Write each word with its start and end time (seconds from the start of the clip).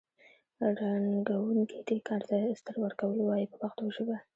رنګوونکي 0.81 1.77
دې 1.87 1.97
کار 2.07 2.21
ته 2.29 2.35
استر 2.53 2.75
ورکول 2.83 3.19
وایي 3.21 3.45
په 3.51 3.55
پښتو 3.61 3.83
ژبه. 3.95 4.17